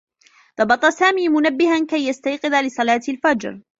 [0.61, 3.61] ضبط سامي منبّهه كي يستيقظ لصلاة الفجر.